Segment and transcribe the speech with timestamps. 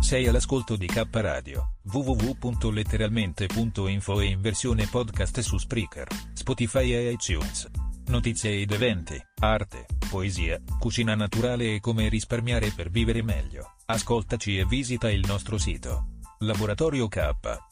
[0.00, 7.87] Sei all'ascolto di K Radio, www.letteralmente.info e in versione podcast su Spreaker, Spotify e iTunes.
[8.08, 13.74] Notizie ed eventi, arte, poesia, cucina naturale e come risparmiare per vivere meglio.
[13.86, 16.16] Ascoltaci e visita il nostro sito.
[16.38, 17.30] Laboratorio K,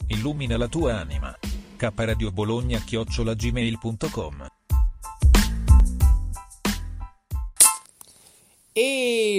[0.08, 1.34] illumina la tua anima.
[1.77, 4.48] K Radio Bologna chiocciolagmail.com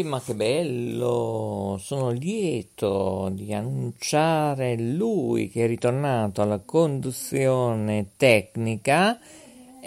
[0.03, 1.77] ma che bello!
[1.81, 9.19] Sono lieto di annunciare lui che è ritornato alla conduzione tecnica.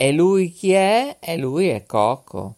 [0.02, 1.18] E lui chi è?
[1.20, 2.54] E lui è Coco.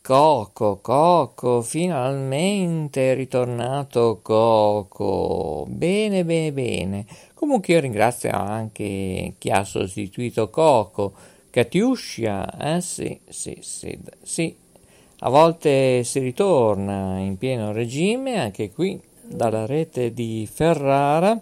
[0.00, 5.66] Coco, Coco, finalmente è ritornato Coco.
[5.66, 7.04] Bene, bene, bene.
[7.34, 11.14] Comunque io ringrazio anche chi ha sostituito Coco.
[11.50, 14.56] Catiuscia, eh sì, sì, sì, sì,
[15.18, 21.36] a volte si ritorna in pieno regime, anche qui dalla rete di Ferrara,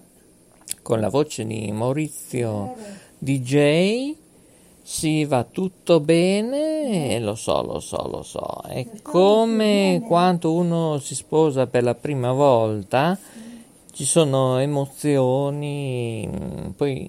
[0.81, 2.75] con la voce di Maurizio
[3.19, 4.21] DJ.
[4.85, 8.63] Si va tutto bene, lo so, lo so, lo so.
[8.67, 13.17] È come quando uno si sposa per la prima volta,
[13.93, 16.29] ci sono emozioni,
[16.77, 17.09] poi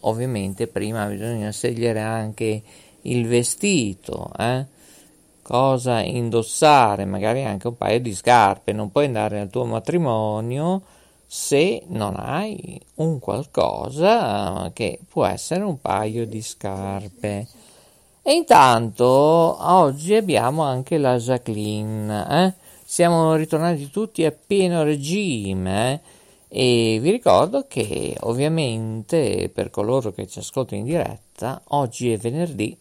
[0.00, 2.62] ovviamente prima bisogna scegliere anche
[3.02, 4.66] il vestito, eh?
[5.42, 8.72] cosa indossare, magari anche un paio di scarpe.
[8.72, 10.82] Non puoi andare al tuo matrimonio
[11.32, 17.46] se non hai un qualcosa che può essere un paio di scarpe.
[18.20, 22.26] E intanto oggi abbiamo anche la Jacqueline.
[22.28, 22.52] Eh?
[22.84, 26.02] Siamo ritornati tutti a pieno regime.
[26.48, 26.94] Eh?
[26.96, 32.76] E vi ricordo che ovviamente per coloro che ci ascoltano in diretta, oggi è venerdì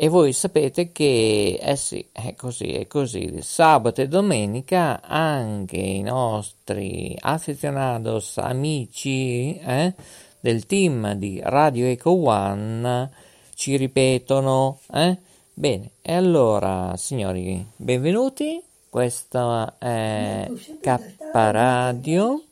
[0.00, 3.42] e voi sapete che, eh sì, è così, è così.
[3.42, 9.92] Sabato e domenica anche i nostri aficionados amici eh,
[10.38, 13.10] del team di Radio Eco One
[13.56, 14.78] ci ripetono.
[14.92, 15.18] Eh?
[15.52, 18.62] Bene, e allora, signori, benvenuti.
[18.88, 20.48] Questa è
[20.80, 21.00] K
[21.32, 22.47] Radio.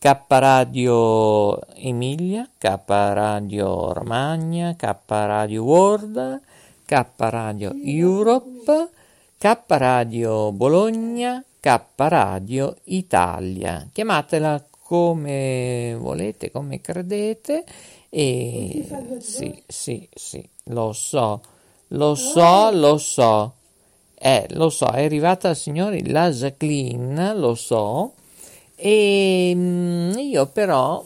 [0.00, 6.40] K Radio Emilia, K Radio Romagna, K Radio World,
[6.86, 8.90] K Radio Europe,
[9.36, 13.88] K Radio Bologna, K Radio Italia.
[13.92, 17.64] Chiamatela come volete, come credete.
[18.08, 18.88] E
[19.18, 21.42] sì, sì, sì, lo so,
[21.88, 23.52] lo so, lo so.
[24.14, 28.14] Eh, lo so, è arrivata, signori, la Jacqueline, lo so.
[28.80, 31.04] E mm, io però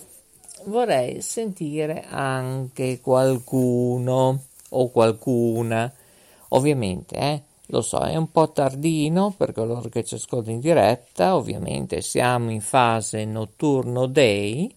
[0.67, 5.91] vorrei sentire anche qualcuno o qualcuna.
[6.49, 11.35] Ovviamente, eh, lo so, è un po' tardino per coloro che ci ascoltano in diretta,
[11.35, 14.71] ovviamente siamo in fase notturno day.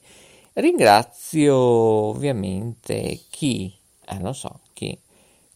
[0.54, 3.74] Ringrazio ovviamente chi,
[4.08, 4.98] eh, lo so, chi,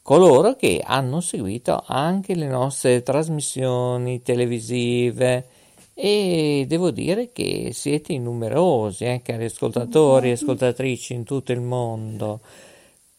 [0.02, 5.48] coloro che hanno seguito anche le nostre trasmissioni televisive
[6.02, 12.40] e devo dire che siete numerosi, eh, cari ascoltatori e ascoltatrici in tutto il mondo,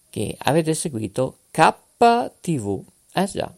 [0.08, 2.82] che avete seguito KTV.
[3.12, 3.52] Eh già,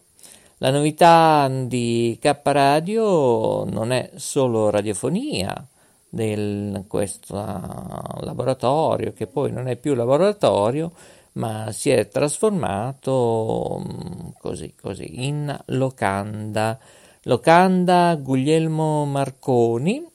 [0.57, 5.67] la novità di K Radio non è solo radiofonia
[6.09, 10.91] di questo laboratorio, che poi non è più laboratorio,
[11.33, 16.77] ma si è trasformato mm, così, così in locanda
[17.25, 20.05] Locanda Guglielmo Marconi.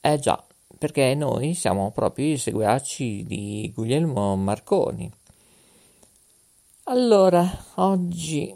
[0.00, 0.44] Eh già,
[0.76, 5.08] perché noi siamo proprio i seguaci di Guglielmo Marconi.
[6.84, 8.52] Allora, oggi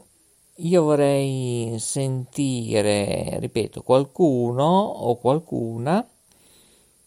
[0.56, 6.04] io vorrei sentire, ripeto, qualcuno o qualcuna,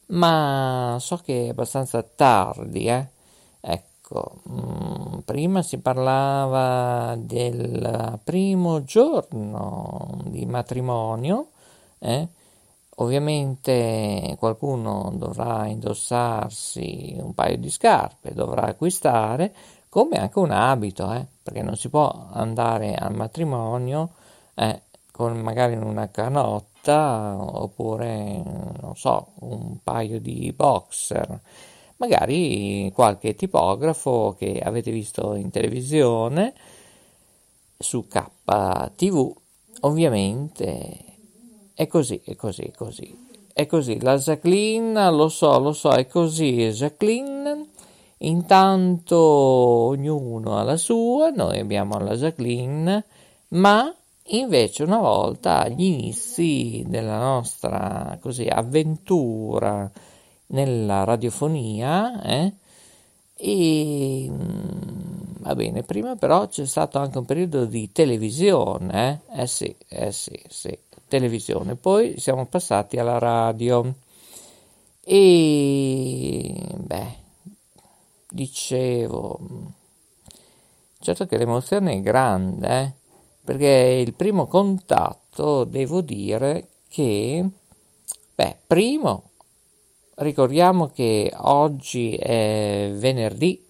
[0.08, 3.10] ma so che è abbastanza tardi, eh?
[3.60, 11.52] Ecco Ecco, mm, prima si parlava del primo giorno di matrimonio,
[12.00, 12.28] eh?
[12.96, 19.54] ovviamente qualcuno dovrà indossarsi un paio di scarpe, dovrà acquistare,
[19.88, 21.26] come anche un abito, eh?
[21.42, 24.10] perché non si può andare al matrimonio
[24.56, 28.44] eh, con magari una canotta oppure,
[28.82, 31.40] non so, un paio di boxer
[32.02, 36.52] magari qualche tipografo che avete visto in televisione
[37.78, 39.36] su KTV,
[39.82, 40.98] ovviamente
[41.76, 43.30] è così, è così, è così.
[43.54, 47.68] È così, la Jacqueline, lo so, lo so, è così, Jacqueline.
[48.20, 53.04] Intanto ognuno ha la sua, noi abbiamo la Jacqueline,
[53.50, 53.94] ma
[54.28, 59.92] invece una volta agli inizi della nostra così, avventura
[60.52, 62.54] nella radiofonia, eh,
[63.36, 64.42] e mm,
[65.40, 70.12] va bene, prima però c'è stato anche un periodo di televisione, eh, eh sì, eh
[70.12, 70.78] sì, sì,
[71.08, 73.94] televisione, poi siamo passati alla radio.
[75.04, 77.16] E beh,
[78.30, 79.40] dicevo,
[81.00, 82.94] certo che l'emozione è grande, eh,
[83.44, 87.44] perché il primo contatto, devo dire che,
[88.36, 89.31] beh, primo
[90.22, 93.66] Ricordiamo che oggi è venerdì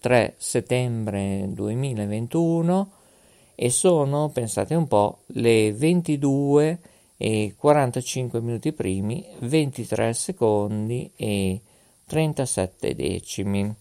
[0.00, 2.90] 3 settembre 2021
[3.54, 6.78] e sono, pensate un po', le 22
[7.18, 11.60] e 45 minuti primi, 23 secondi e
[12.06, 13.74] 37 decimi.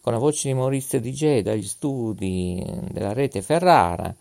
[0.00, 4.12] Con la voce di Maurizio DJ dagli studi della rete Ferrara,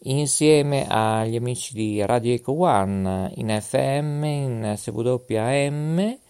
[0.00, 6.26] insieme agli amici di Radio Eco One in FM, in SWM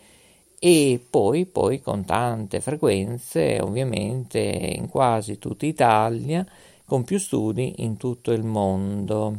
[0.58, 6.46] e poi, poi con tante frequenze ovviamente in quasi tutta Italia
[6.84, 9.36] con più studi in tutto il mondo.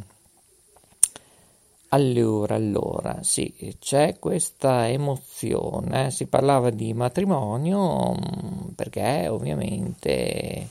[1.92, 6.10] Allora, allora, sì, c'è questa emozione, eh?
[6.12, 10.68] si parlava di matrimonio mm, perché ovviamente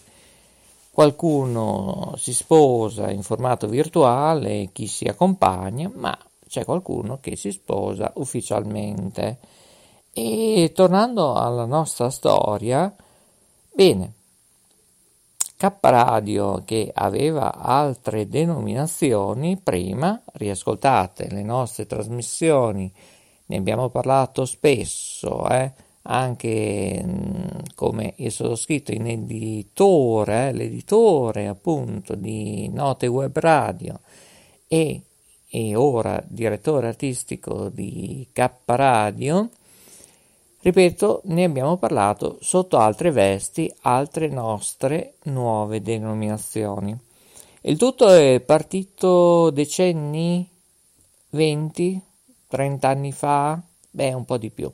[0.92, 6.18] qualcuno si sposa in formato virtuale, chi si accompagna, ma
[6.48, 9.38] c'è qualcuno che si sposa ufficialmente.
[10.12, 12.94] E tornando alla nostra storia,
[13.74, 14.14] bene,
[15.56, 22.90] K Radio che aveva altre denominazioni prima, riascoltate le nostre trasmissioni,
[23.48, 25.74] ne abbiamo parlato spesso, eh,
[26.04, 27.06] anche
[27.76, 34.00] come io sono scritto in editore, eh, l'editore appunto di Note Web Radio
[34.68, 35.02] e,
[35.50, 39.50] e ora direttore artistico di K Radio,
[40.62, 46.98] Ripeto, ne abbiamo parlato sotto altre vesti, altre nostre nuove denominazioni.
[47.62, 50.46] Il tutto è partito decenni,
[51.30, 52.02] 20,
[52.48, 54.70] 30 anni fa, beh, un po' di più.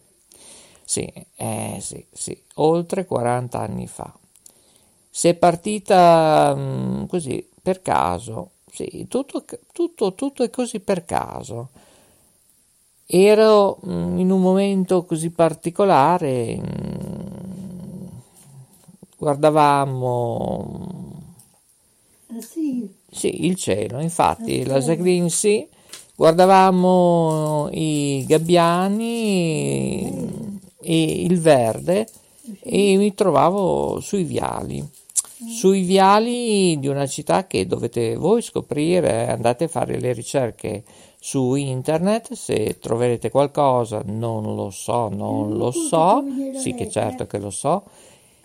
[0.84, 4.12] Sì, eh, sì, sì, oltre 40 anni fa.
[5.08, 11.06] Si è partita mh, mm, così per caso, sì, tutto, tutto, tutto è così per
[11.06, 11.70] caso.
[13.08, 18.08] Ero mm, in un momento così particolare, mm,
[19.18, 20.88] guardavamo
[22.28, 22.90] ah, sì.
[23.12, 25.68] sì, il cielo, infatti, ah, la Jacqueline sì,
[26.16, 30.50] guardavamo i gabbiani eh.
[30.82, 32.08] e il verde
[32.62, 34.84] e mi trovavo sui viali.
[35.48, 40.84] Sui viali di una città che dovete voi scoprire, andate a fare le ricerche
[41.26, 46.24] su internet, se troverete qualcosa, non lo so, non lo so,
[46.56, 47.82] sì che certo che lo so,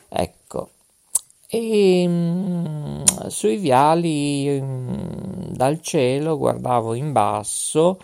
[0.08, 0.70] ecco.
[1.46, 7.98] E mh, mm, sui viali mh, mm, dal cielo guardavo in basso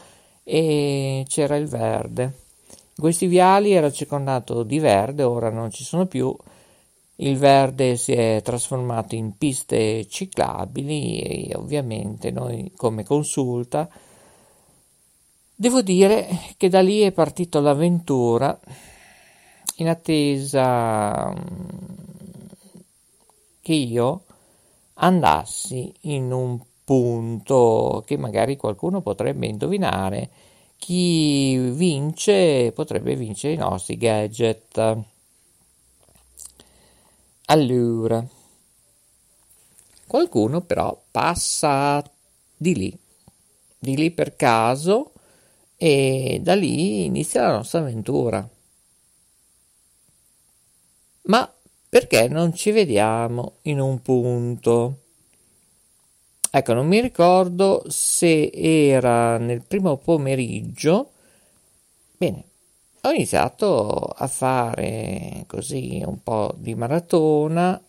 [0.45, 2.40] e c'era il verde.
[2.95, 6.37] Questi viali era circondato di verde, ora non ci sono più
[7.21, 13.88] il verde si è trasformato in piste ciclabili e ovviamente noi come consulta
[15.56, 18.58] devo dire che da lì è partita l'avventura
[19.76, 21.36] in attesa mm,
[23.62, 24.25] che io
[24.94, 30.30] andassi in un punto che magari qualcuno potrebbe indovinare.
[30.78, 35.04] Chi vince potrebbe vincere i nostri gadget.
[37.46, 38.25] Allora,
[40.06, 42.02] qualcuno però passa
[42.56, 42.98] di lì,
[43.78, 45.12] di lì per caso
[45.76, 48.49] e da lì inizia la nostra avventura.
[51.23, 51.52] Ma
[51.88, 55.00] perché non ci vediamo in un punto?
[56.50, 61.11] Ecco, non mi ricordo se era nel primo pomeriggio.
[62.16, 62.45] Bene,
[63.02, 67.80] ho iniziato a fare così un po' di maratona,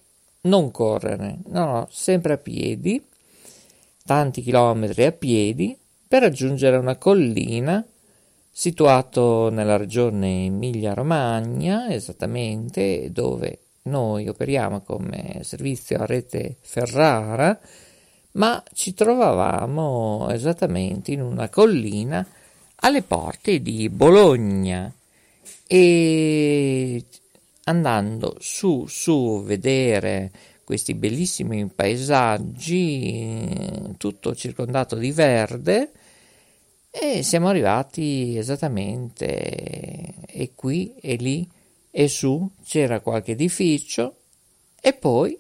[0.42, 3.06] non correre, no, sempre a piedi,
[4.06, 7.86] tanti chilometri a piedi, per raggiungere una collina
[8.50, 17.60] situato nella regione Emilia-Romagna, esattamente dove noi operiamo come servizio a rete Ferrara,
[18.32, 22.26] ma ci trovavamo esattamente in una collina
[22.78, 24.92] alle porte di Bologna.
[25.68, 27.04] E
[27.66, 30.32] andando su su vedere
[30.68, 33.48] questi bellissimi paesaggi,
[33.96, 35.94] tutto circondato di verde,
[36.92, 41.50] e siamo arrivati esattamente e qui e lì
[41.90, 44.18] e su c'era qualche edificio
[44.82, 45.40] e poi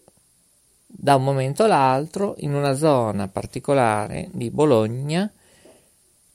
[0.85, 5.29] da un momento all'altro in una zona particolare di Bologna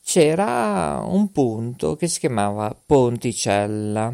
[0.05, 4.13] c'era un punto che si chiamava Ponticella.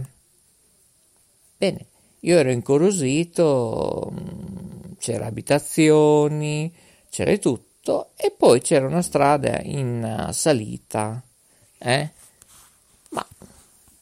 [1.57, 1.87] Bene,
[2.21, 6.73] io ero incuriosito, mm, c'era abitazioni,
[7.11, 11.23] c'era tutto e poi c'era una strada in salita,
[11.79, 12.11] eh?
[13.11, 13.27] Ma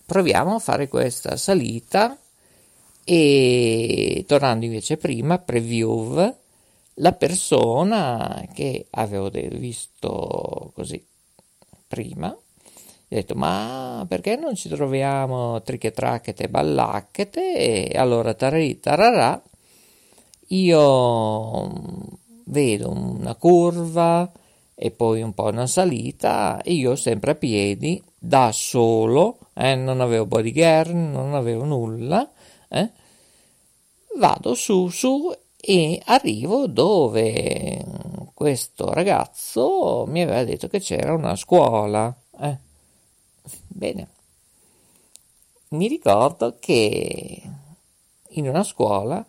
[0.04, 2.18] proviamo a fare questa salita
[3.04, 6.34] e tornando invece prima, preview,
[6.94, 11.04] la persona che avevo visto così
[11.86, 12.36] prima,
[13.08, 19.40] ho detto ma perché non ci troviamo triche tracchete ballacchete e allora tararì tararà
[20.48, 22.10] io
[22.46, 24.30] vedo una curva
[24.74, 30.00] e poi un po' una salita e io sempre a piedi da solo eh, non
[30.00, 32.28] avevo bodyguard non avevo nulla
[32.68, 32.90] eh,
[34.18, 35.32] vado su su
[35.68, 37.84] e arrivo dove
[38.36, 42.14] questo ragazzo mi aveva detto che c'era una scuola.
[42.38, 42.65] Eh.
[43.68, 44.08] Bene,
[45.70, 47.42] mi ricordo che
[48.30, 49.24] in una scuola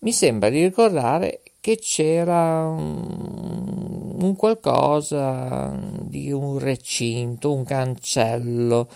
[0.00, 8.88] mi sembra di ricordare che c'era un, un qualcosa di un recinto, un cancello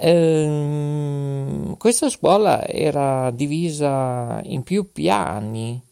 [0.00, 5.82] Ehm, questa scuola era divisa in più piani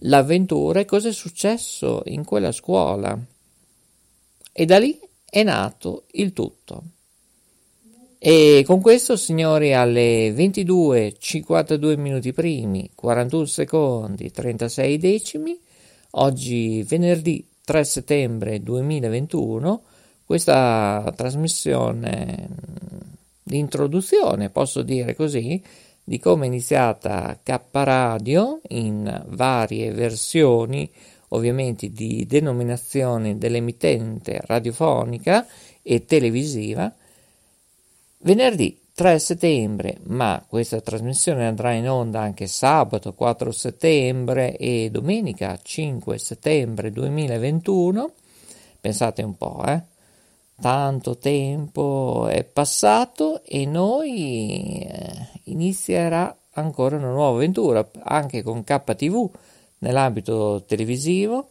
[0.00, 3.18] l'avventura e cosa è successo in quella scuola.
[4.52, 4.96] E da lì
[5.28, 6.82] è nato il tutto.
[8.18, 15.58] E con questo, signori, alle 22, 52 minuti primi, 41 secondi, 36 decimi,
[16.12, 19.82] oggi venerdì 3 settembre 2021,
[20.24, 22.48] questa trasmissione
[23.42, 25.62] di introduzione, posso dire così,
[26.02, 30.90] di come è iniziata K Radio in varie versioni
[31.28, 35.46] ovviamente di denominazione dell'emittente radiofonica
[35.82, 36.92] e televisiva,
[38.18, 45.58] venerdì 3 settembre, ma questa trasmissione andrà in onda anche sabato 4 settembre e domenica
[45.62, 48.12] 5 settembre 2021.
[48.78, 49.80] Pensate un po', eh?
[50.60, 59.30] Tanto tempo è passato e noi eh, inizierà ancora una nuova avventura anche con KTV
[59.78, 61.48] nell'ambito televisivo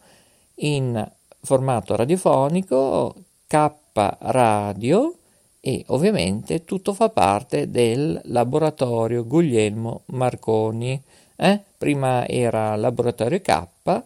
[0.58, 1.04] in
[1.42, 3.16] formato radiofonico,
[3.48, 3.72] K
[4.20, 5.19] Radio
[5.62, 11.02] e ovviamente tutto fa parte del laboratorio Guglielmo Marconi.
[11.36, 11.62] Eh?
[11.78, 14.04] Prima era laboratorio K,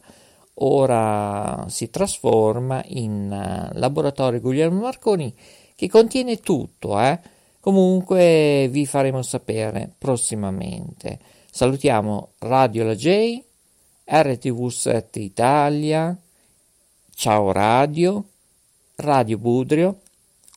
[0.56, 5.34] ora si trasforma in eh, laboratorio Guglielmo Marconi
[5.76, 7.00] che contiene tutto.
[7.00, 7.20] Eh?
[7.60, 11.20] Comunque vi faremo sapere prossimamente.
[11.50, 13.42] Salutiamo Radio La J
[14.06, 16.16] RTV7 Italia,
[17.16, 18.24] Ciao Radio,
[18.96, 20.02] Radio Budrio,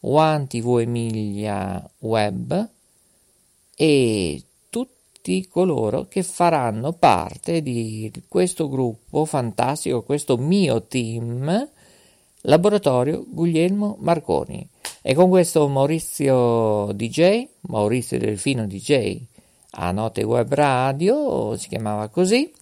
[0.03, 2.69] One TV Emilia Web
[3.75, 11.69] e tutti coloro che faranno parte di questo gruppo fantastico, questo mio team,
[12.43, 14.69] Laboratorio Guglielmo Marconi.
[15.03, 19.21] E con questo Maurizio DJ, Maurizio Delfino DJ,
[19.79, 22.53] a Note Web Radio, si chiamava così.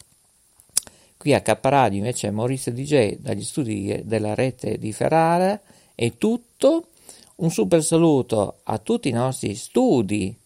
[1.17, 5.59] Qui a K Radio invece Maurizio DJ dagli studi della rete di Ferrara.
[5.95, 6.89] È tutto.
[7.37, 10.37] Un super saluto a tutti i nostri studi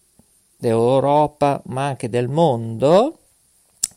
[0.56, 3.18] d'Europa ma anche del mondo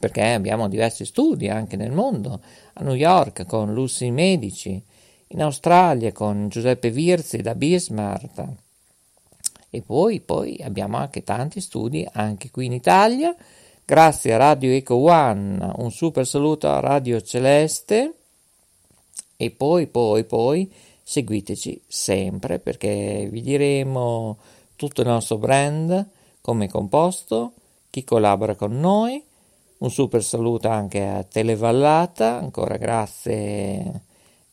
[0.01, 2.41] perché abbiamo diversi studi anche nel mondo,
[2.73, 4.81] a New York con Lucy Medici,
[5.27, 8.45] in Australia con Giuseppe Virzi da Bismarck.
[9.69, 13.33] E poi, poi abbiamo anche tanti studi anche qui in Italia,
[13.85, 18.13] grazie a Radio Eco One, un super saluto a Radio Celeste.
[19.37, 20.71] E poi, poi, poi
[21.11, 24.37] seguiteci sempre perché vi diremo
[24.77, 26.07] tutto il nostro brand,
[26.39, 27.51] come è composto,
[27.89, 29.21] chi collabora con noi.
[29.79, 34.03] Un super saluto anche a Televallata, ancora grazie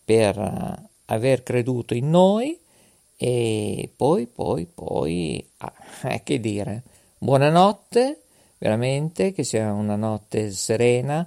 [0.04, 2.58] per aver creduto in noi.
[3.16, 6.82] E poi, poi, poi, ah, che dire,
[7.18, 8.22] buonanotte,
[8.58, 11.24] veramente che sia una notte serena,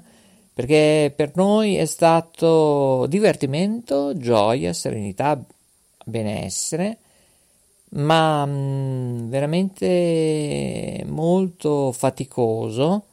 [0.54, 5.42] perché per noi è stato divertimento, gioia, serenità,
[6.06, 6.98] benessere,
[7.92, 13.06] ma mh, mm, veramente molto faticoso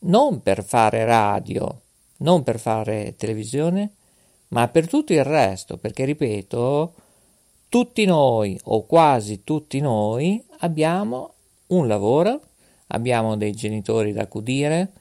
[0.00, 1.80] non per fare radio,
[2.18, 3.92] non per fare televisione,
[4.48, 6.94] ma per tutto il resto, perché ripeto,
[7.68, 11.34] tutti noi o quasi tutti noi abbiamo
[11.68, 12.40] un lavoro,
[12.88, 14.92] abbiamo dei genitori da accudire,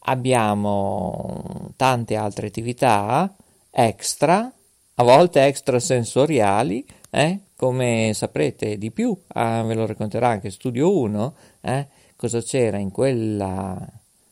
[0.00, 3.34] abbiamo tante altre attività
[3.70, 4.52] extra,
[4.94, 7.40] a volte extrasensoriali, eh?
[7.56, 11.86] come saprete di più, ah, ve lo racconterà anche Studio 1, eh?
[12.16, 13.86] cosa c'era in quella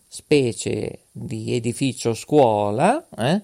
[0.07, 3.43] specie di edificio scuola, eh?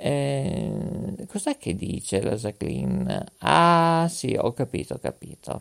[0.00, 3.32] eh, cos'è che dice la Jacqueline?
[3.38, 5.60] Ah, sì, ho capito, ho capito.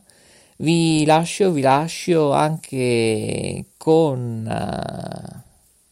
[0.55, 4.47] Vi lascio, vi lascio anche con...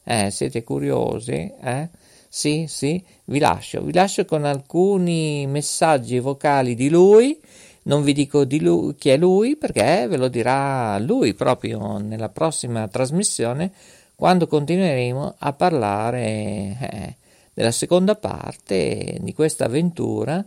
[0.05, 1.51] Eh, siete curiosi?
[1.61, 1.89] Eh?
[2.29, 7.37] Sì, sì, vi lascio, vi lascio con alcuni messaggi vocali di lui.
[7.83, 12.29] Non vi dico di lui, chi è lui perché ve lo dirà lui proprio nella
[12.29, 13.73] prossima trasmissione
[14.15, 17.15] quando continueremo a parlare eh,
[17.53, 20.45] della seconda parte di questa avventura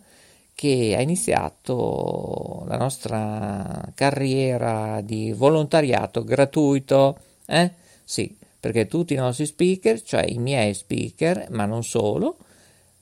[0.61, 7.73] che ha iniziato la nostra carriera di volontariato gratuito, eh?
[8.05, 12.37] Sì, perché tutti i nostri speaker, cioè i miei speaker, ma non solo,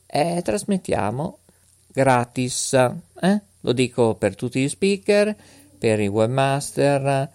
[0.07, 1.39] eh, trasmettiamo
[1.89, 3.41] gratis, eh?
[3.63, 5.35] Lo dico per tutti gli speaker,
[5.77, 7.29] per i webmaster,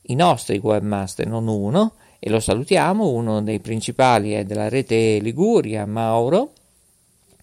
[0.00, 5.84] i nostri webmaster, non uno, e lo salutiamo, uno dei principali è della rete Liguria,
[5.84, 6.52] Mauro,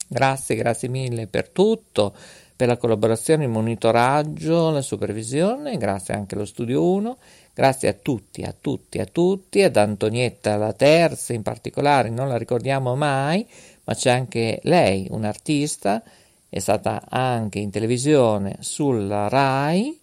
[0.08, 2.16] Grazie, grazie mille per tutto,
[2.56, 7.18] per la collaborazione, il monitoraggio, la supervisione, grazie anche allo Studio 1,
[7.54, 12.38] grazie a tutti, a tutti, a tutti, ad Antonietta la terza in particolare, non la
[12.38, 13.46] ricordiamo mai,
[13.84, 16.02] ma c'è anche lei, un'artista,
[16.50, 20.00] è stata anche in televisione sulla RAI.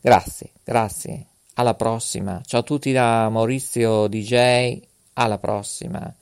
[0.00, 1.26] Grazie, grazie.
[1.54, 2.40] Alla prossima.
[2.44, 4.80] Ciao a tutti da Maurizio DJ.
[5.14, 6.12] Alla prossima.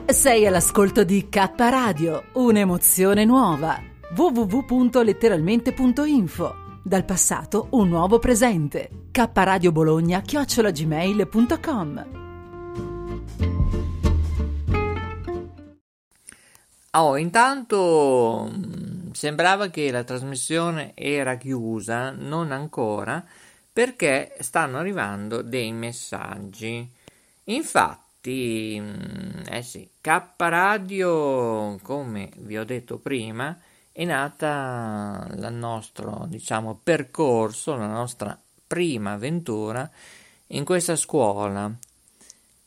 [0.04, 6.54] Sei all'ascolto di K Radio, un'emozione nuova www.letteralmente.info.
[6.82, 9.08] Dal passato un nuovo presente.
[9.10, 12.24] K Radio Bologna chiocciolagmail.com.
[16.92, 23.22] Oh, intanto mm, sembrava che la trasmissione era chiusa, non ancora,
[23.70, 26.90] perché stanno arrivando dei messaggi.
[27.44, 33.54] Infatti, mm, eh sì, K Radio, come vi ho detto prima,
[33.96, 39.90] è nata il nostro, diciamo, percorso, la nostra prima avventura
[40.48, 41.74] in questa scuola.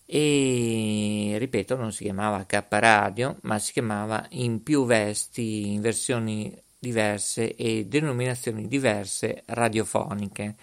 [0.08, 6.52] E ripeto, non si chiamava K Radio, ma si chiamava in più vesti, in versioni
[6.80, 10.56] diverse e denominazioni diverse radiofoniche.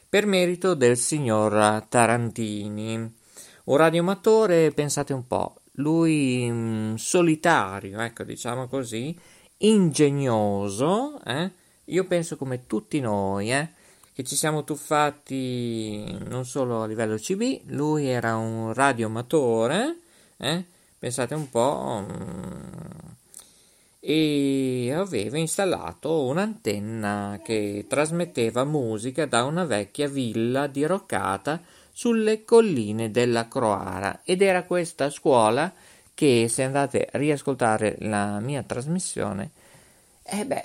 [0.09, 2.97] per merito del signor Tarantini.
[2.97, 9.17] Un radioamatore, pensate un po', lui mh, mm, solitario, ecco, diciamo così,
[9.59, 11.49] ingegnoso, eh?
[11.85, 13.69] io penso come tutti noi, eh?
[14.13, 19.99] che ci siamo tuffati non solo a livello CB, lui era un radioamatore,
[20.39, 20.65] eh?
[20.99, 22.07] Pensate un po'.
[22.07, 22.95] Mm,
[24.07, 31.59] e aveva installato un'antenna che trasmetteva musica da una vecchia villa diroccata
[31.91, 35.73] sulle colline della Croara ed era questa scuola
[36.13, 39.53] che se andate a riascoltare la mia trasmissione
[40.23, 40.65] eh beh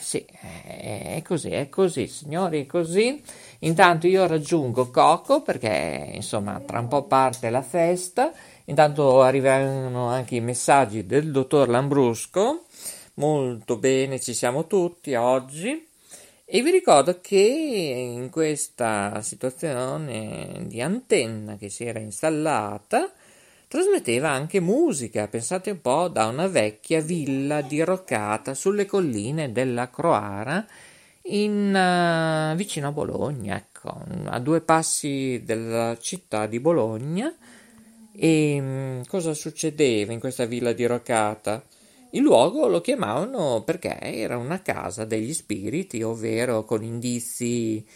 [0.00, 0.26] sì
[0.64, 3.22] è così è così signori è così
[3.60, 8.32] intanto io raggiungo Coco perché insomma tra un po' parte la festa
[8.68, 12.66] Intanto arrivano anche i messaggi del dottor Lambrusco.
[13.14, 15.86] Molto bene, ci siamo tutti oggi.
[16.44, 23.10] E vi ricordo che in questa situazione di antenna che si era installata,
[23.68, 30.66] trasmetteva anche musica, pensate un po', da una vecchia villa diroccata sulle colline della Croara,
[31.22, 37.34] in, uh, vicino a Bologna, ecco, a due passi dalla città di Bologna.
[38.20, 41.62] E um, cosa succedeva in questa villa diroccata?
[42.10, 47.86] Il luogo lo chiamavano perché era una casa degli spiriti, ovvero con indizi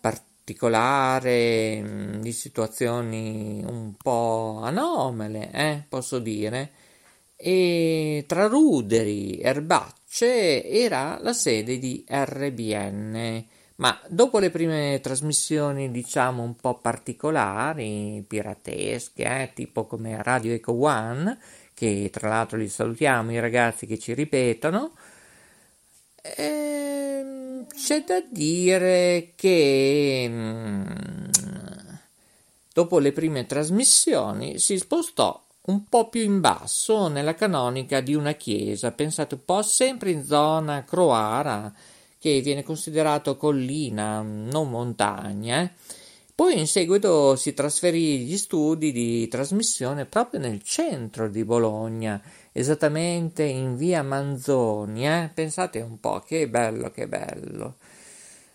[0.00, 6.72] particolari, mm, di situazioni un po' anomale, eh, posso dire.
[7.36, 13.46] E tra ruderi, erbacce, era la sede di RBN.
[13.78, 20.72] Ma dopo le prime trasmissioni, diciamo un po' particolari, piratesche, eh, tipo come Radio Eco
[20.72, 21.38] One,
[21.74, 24.94] che tra l'altro li salutiamo i ragazzi che ci ripetono,
[26.22, 30.86] ehm, c'è da dire che mm,
[32.72, 38.32] dopo le prime trasmissioni si spostò un po' più in basso nella canonica di una
[38.32, 41.72] chiesa, pensate un po' sempre in zona croara,
[42.18, 45.62] che viene considerato collina, non montagna.
[45.62, 45.70] Eh?
[46.34, 52.20] Poi in seguito si trasferì gli studi di trasmissione proprio nel centro di Bologna,
[52.52, 55.06] esattamente in via Manzoni.
[55.06, 55.30] Eh?
[55.34, 57.76] Pensate un po', che bello, che bello.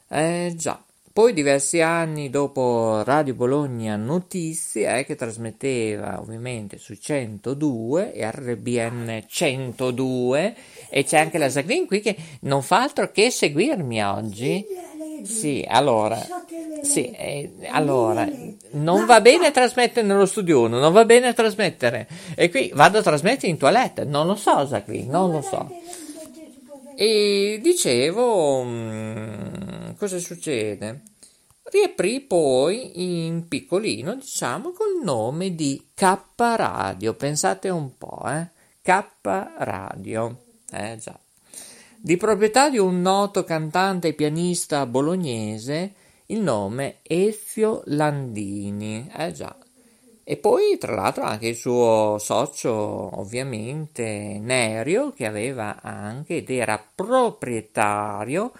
[0.07, 0.81] Eh già.
[1.13, 9.23] Poi diversi anni dopo Radio Bologna Notizie, eh, che trasmetteva ovviamente su 102 e RBN
[9.27, 10.55] 102,
[10.89, 14.65] e c'è anche la Zaglin qui che non fa altro che seguirmi oggi.
[15.21, 16.19] Sì, allora,
[16.81, 18.27] sì, eh, allora,
[18.71, 22.07] non va bene trasmettere nello studio 1, non va bene trasmettere.
[22.33, 25.69] E qui vado a trasmettere in toilette, non lo so, Jacqueline, non lo so.
[26.95, 29.72] E dicevo, mh, mm,
[30.03, 31.01] cosa succede?
[31.63, 38.49] Riaprì poi in piccolino, diciamo, col nome di K Radio, pensate un po', eh?
[38.81, 41.17] K Radio, eh già
[41.95, 45.93] di proprietà di un noto cantante e pianista bolognese,
[46.25, 49.09] il nome Ezio Landini.
[49.15, 49.55] Eh già.
[50.25, 52.71] E poi, tra l'altro, anche il suo socio,
[53.21, 58.51] ovviamente, Nerio, che aveva anche ed era proprietario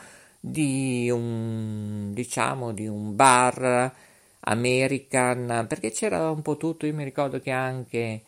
[0.46, 3.94] di un, diciamo, di un bar
[4.42, 8.22] American, perché c'era un po' tutto, io mi ricordo che anche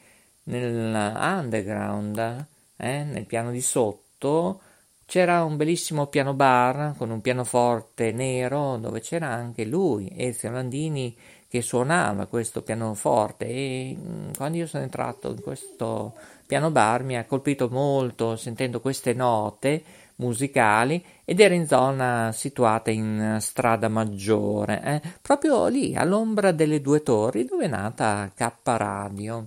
[0.43, 2.45] nell'underground,
[2.77, 4.61] eh, nel piano di sotto,
[5.05, 11.13] c'era un bellissimo piano bar con un pianoforte nero dove c'era anche lui, Ezio Landini,
[11.49, 13.45] che suonava questo pianoforte.
[13.45, 16.13] E mm, quando io sono entrato in questo
[16.47, 19.83] piano bar mi ha colpito molto sentendo queste note
[20.17, 25.01] musicali ed era in zona situata in strada maggiore, eh?
[25.21, 29.45] proprio lì all'ombra delle due torri dove è nata K Radio.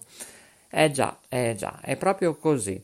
[0.71, 2.83] Eh già, eh già, è proprio così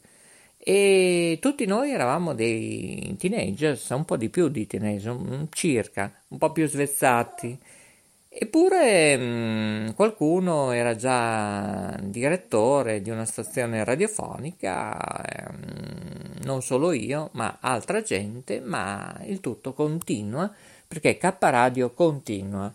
[0.67, 6.53] e tutti noi eravamo dei teenagers, un po' di più di teenager, circa, un po'
[6.53, 7.59] più svezzati.
[8.37, 17.31] Eppure mh, mm, qualcuno era già direttore di una stazione radiofonica, ehm, non solo io,
[17.35, 20.53] ma altra gente, ma il tutto continua,
[20.87, 22.73] perché K Radio continua.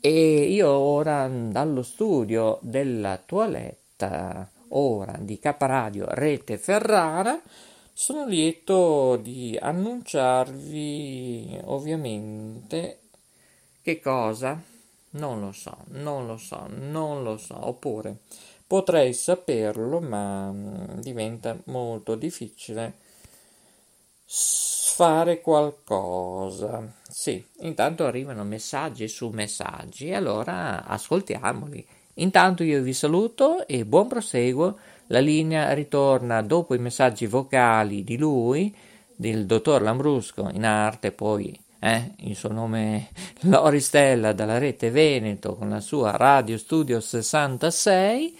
[0.00, 7.40] E io ora dallo studio della toiletta ora di Caparadio Rete Ferrara,
[7.92, 12.98] sono lieto di annunciarvi ovviamente
[13.82, 14.72] che cosa?
[15.14, 18.18] Non lo so, non lo so, non lo so, oppure
[18.66, 22.94] potrei saperlo, ma mm, diventa molto difficile
[24.26, 26.92] fare qualcosa.
[27.08, 31.86] Sì, intanto arrivano messaggi su messaggi, allora ascoltiamoli.
[32.14, 34.78] Intanto io vi saluto e buon proseguo.
[35.08, 38.74] La linea ritorna dopo i messaggi vocali di lui,
[39.14, 45.68] del dottor Lambrusco, in arte poi eh, il suo nome Loristella dalla rete Veneto con
[45.68, 48.38] la sua Radio Studio 66.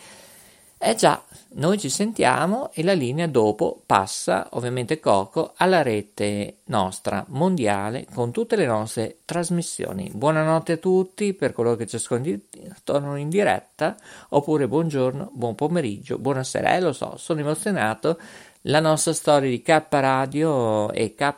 [0.78, 1.22] Eh già,
[1.56, 8.32] noi ci sentiamo e la linea dopo passa, ovviamente Coco, alla rete nostra mondiale con
[8.32, 10.10] tutte le nostre trasmissioni.
[10.14, 13.96] Buonanotte a tutti per coloro che ci ascoltano in diretta,
[14.30, 16.76] oppure buongiorno, buon pomeriggio, buonasera.
[16.76, 18.18] Eh, lo so, sono emozionato.
[18.62, 21.34] La nostra storia di K Radio e K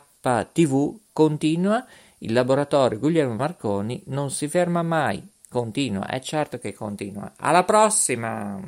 [0.53, 1.83] TV continua.
[2.19, 7.31] Il laboratorio Guglielmo Marconi non si ferma mai, continua, è certo che continua.
[7.39, 8.59] Alla prossima!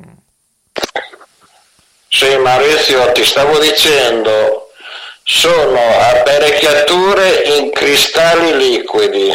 [2.08, 4.72] Sì, Maurizio, ti stavo dicendo,
[5.22, 9.32] sono apparecchiature in cristalli liquidi.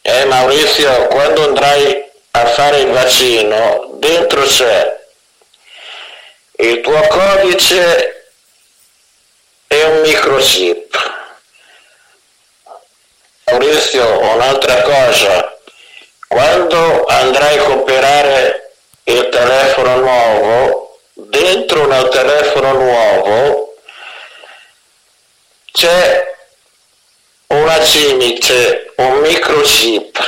[0.00, 5.00] Eh Maurizio, quando andrai a fare il vaccino, dentro c'è
[6.60, 8.30] il tuo codice
[9.66, 11.11] e un microchip.
[13.52, 15.58] Maurizio, un'altra cosa,
[16.26, 18.72] quando andrai a comprare
[19.04, 23.74] il telefono nuovo, dentro nel telefono nuovo
[25.70, 26.34] c'è
[27.48, 30.18] una cimice, un microchip.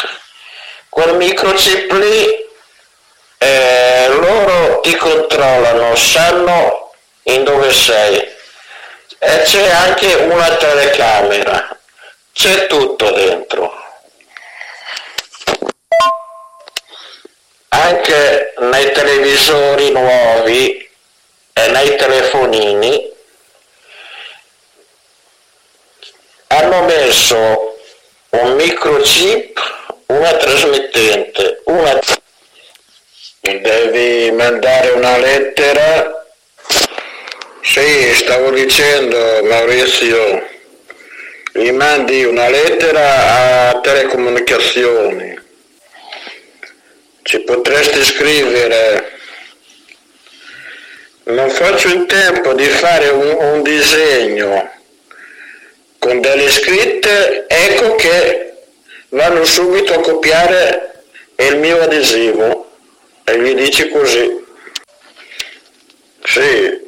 [0.90, 2.46] Quel microchip lì
[3.38, 8.16] eh, loro ti controllano, sanno in dove sei.
[9.18, 11.78] E c'è anche una telecamera,
[12.34, 13.72] c'è tutto dentro.
[17.68, 20.90] Anche nei televisori nuovi
[21.54, 23.12] e nei telefonini
[26.48, 27.78] hanno messo
[28.30, 29.58] un microchip,
[30.08, 31.98] una trasmettente, una
[33.46, 36.26] Devi mandare una lettera.
[37.60, 40.48] Sì, stavo dicendo Maurizio,
[41.56, 45.38] gli mandi una lettera a telecomunicazioni.
[47.22, 49.12] Ci potresti scrivere.
[51.26, 54.68] Non faccio in tempo di fare un, un disegno
[56.00, 58.54] con delle scritte, ecco che
[59.10, 61.04] vanno subito a copiare
[61.36, 62.72] il mio adesivo
[63.22, 64.44] e gli dici così.
[66.24, 66.80] Sì,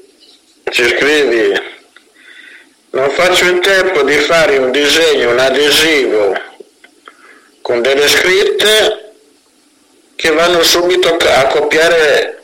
[0.70, 1.74] ci scrivi.
[2.90, 6.34] Non faccio in tempo di fare un disegno, un adesivo
[7.60, 9.12] con delle scritte
[10.14, 12.42] che vanno subito a copiare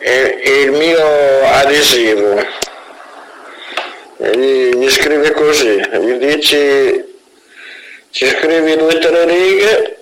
[0.00, 2.42] il mio adesivo.
[4.16, 7.04] Gli, gli scrive così, gli dici,
[8.10, 9.98] ci scrivi due o tre righe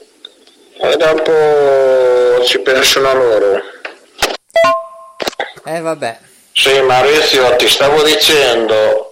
[0.78, 3.62] e dopo ci pensano loro.
[5.64, 6.18] Eh vabbè.
[6.54, 9.11] Sì, Maurizio, ti stavo dicendo.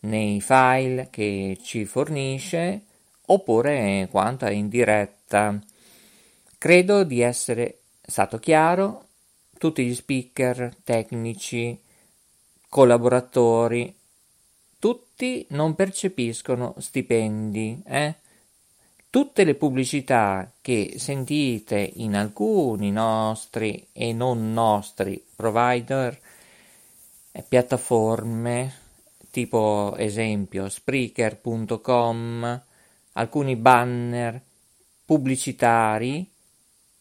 [0.00, 2.82] nei file che ci fornisce,
[3.32, 5.58] oppure quanto è in diretta.
[6.58, 9.06] Credo di essere stato chiaro
[9.58, 11.80] tutti gli speaker, tecnici,
[12.68, 13.94] collaboratori,
[14.78, 18.16] tutti non percepiscono stipendi, eh?
[19.08, 26.18] Tutte le pubblicità che sentite in alcuni nostri e non nostri provider,
[27.30, 28.74] eh, piattaforme,
[29.30, 32.62] tipo esempio Spreaker.com,
[33.12, 34.40] alcuni banner
[35.04, 36.30] pubblicitari,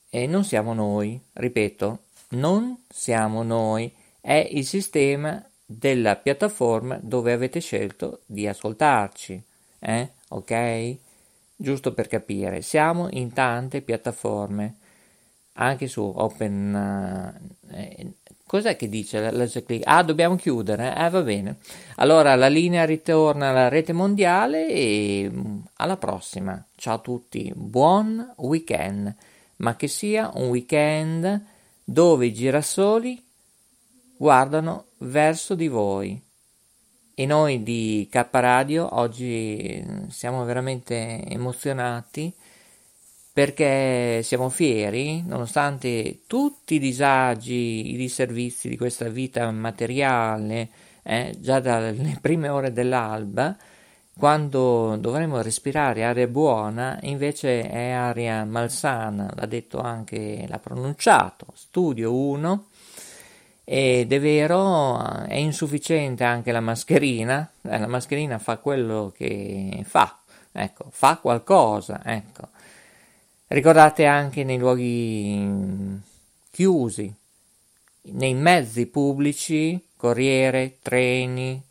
[0.09, 1.99] e non siamo noi, ripeto,
[2.31, 9.41] non siamo noi, è il sistema della piattaforma dove avete scelto di ascoltarci.
[9.79, 10.09] Eh?
[10.29, 10.97] Ok?
[11.55, 14.75] Giusto per capire, siamo in tante piattaforme,
[15.53, 17.51] anche su Open.
[17.69, 18.13] Eh,
[18.51, 19.83] cos'è che dice la, la click?
[19.87, 20.93] Ah, dobbiamo chiudere?
[20.93, 21.59] Eh, va bene.
[21.95, 26.61] Allora la linea ritorna alla rete mondiale e mm, alla prossima.
[26.75, 29.15] Ciao a tutti, buon weekend,
[29.57, 31.41] ma che sia un weekend
[31.81, 33.23] dove i girasoli
[34.17, 36.21] guardano verso di voi.
[37.13, 42.33] e noi di K Radio oggi siamo veramente emozionati
[43.33, 50.69] perché siamo fieri, nonostante tutti i disagi, i disservizi di questa vita materiale,
[51.03, 53.55] eh, già dalle prime ore dell'alba,
[54.17, 62.13] quando dovremmo respirare aria buona, invece è aria malsana, l'ha detto anche, l'ha pronunciato, studio
[62.13, 62.65] 1,
[63.63, 70.19] ed è vero, è insufficiente anche la mascherina, eh, la mascherina fa quello che fa,
[70.51, 72.50] ecco, fa qualcosa, ecco.
[73.53, 75.99] Ricordate anche nei luoghi
[76.51, 77.13] chiusi,
[78.03, 81.61] nei mezzi pubblici, corriere, treni,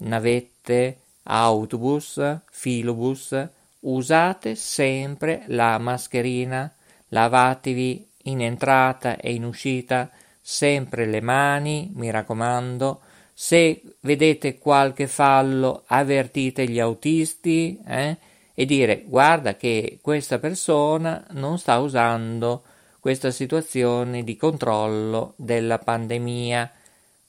[0.00, 3.48] navette, autobus, filobus,
[3.80, 6.72] usate sempre la mascherina,
[7.08, 10.10] lavatevi in entrata e in uscita
[10.40, 13.00] sempre le mani, mi raccomando.
[13.34, 18.16] Se vedete qualche fallo, avvertite gli autisti, eh?
[18.58, 22.62] E dire guarda che questa persona non sta usando
[22.98, 26.72] questa situazione di controllo della pandemia.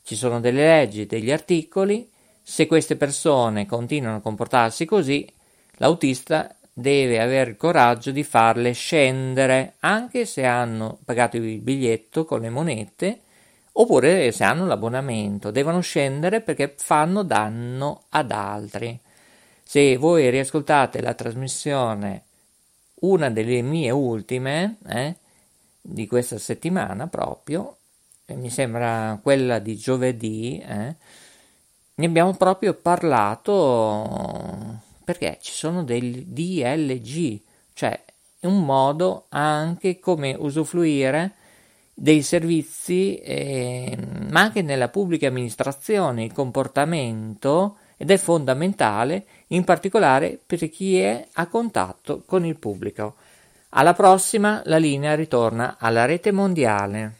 [0.01, 2.09] Ci sono delle leggi, degli articoli,
[2.41, 5.29] se queste persone continuano a comportarsi così,
[5.79, 12.39] l'autista deve avere il coraggio di farle scendere, anche se hanno pagato il biglietto con
[12.39, 13.19] le monete,
[13.73, 18.97] oppure se hanno l'abbonamento, devono scendere perché fanno danno ad altri.
[19.69, 22.23] Se voi riascoltate la trasmissione,
[23.01, 25.17] una delle mie ultime, eh,
[25.81, 27.75] di questa settimana proprio,
[28.27, 30.95] mi sembra quella di giovedì, eh,
[31.95, 37.41] ne abbiamo proprio parlato perché ci sono dei DLG,
[37.73, 38.01] cioè
[38.43, 41.33] un modo anche come usufruire
[41.93, 43.97] dei servizi, eh,
[44.29, 51.27] ma anche nella pubblica amministrazione, il comportamento ed è fondamentale in particolare per chi è
[51.33, 53.15] a contatto con il pubblico.
[53.69, 57.15] Alla prossima la linea ritorna alla rete mondiale.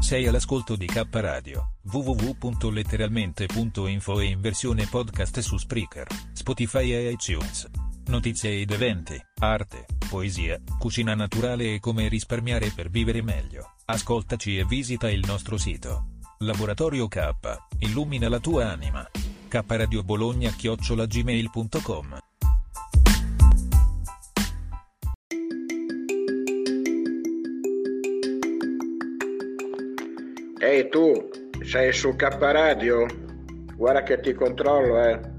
[0.00, 7.79] Sei all'ascolto di K Radio, www.letteralmente.info e in versione podcast su Spreaker, Spotify e iTunes.
[8.10, 13.74] Notizie ed eventi, arte, poesia, cucina naturale e come risparmiare per vivere meglio.
[13.84, 16.16] Ascoltaci e visita il nostro sito.
[16.38, 17.30] Laboratorio K,
[17.78, 19.08] illumina la tua anima.
[19.46, 22.18] K Radio Bologna chiocciolagmail.com
[30.58, 31.30] Ehi tu,
[31.62, 33.06] sei su K Radio?
[33.76, 35.38] Guarda che ti controllo, eh.